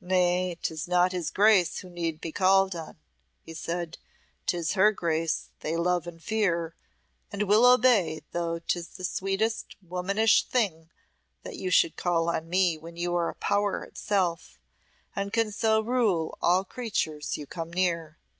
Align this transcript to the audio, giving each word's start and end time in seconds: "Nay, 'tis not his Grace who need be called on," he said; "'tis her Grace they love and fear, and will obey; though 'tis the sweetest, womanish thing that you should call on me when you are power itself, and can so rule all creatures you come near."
"Nay, 0.00 0.56
'tis 0.62 0.86
not 0.86 1.10
his 1.10 1.28
Grace 1.28 1.78
who 1.78 1.90
need 1.90 2.20
be 2.20 2.30
called 2.30 2.76
on," 2.76 2.98
he 3.42 3.52
said; 3.52 3.98
"'tis 4.46 4.74
her 4.74 4.92
Grace 4.92 5.50
they 5.58 5.74
love 5.76 6.06
and 6.06 6.22
fear, 6.22 6.76
and 7.32 7.42
will 7.48 7.66
obey; 7.66 8.20
though 8.30 8.60
'tis 8.60 8.90
the 8.90 9.02
sweetest, 9.02 9.74
womanish 9.82 10.44
thing 10.44 10.88
that 11.42 11.56
you 11.56 11.70
should 11.72 11.96
call 11.96 12.28
on 12.28 12.48
me 12.48 12.78
when 12.78 12.94
you 12.96 13.16
are 13.16 13.34
power 13.34 13.82
itself, 13.82 14.60
and 15.16 15.32
can 15.32 15.50
so 15.50 15.80
rule 15.80 16.38
all 16.40 16.64
creatures 16.64 17.36
you 17.36 17.44
come 17.44 17.72
near." 17.72 18.18